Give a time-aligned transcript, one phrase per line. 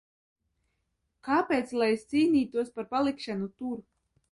[1.27, 3.79] Kāpēc lai es cīnītos par palikšanu tur?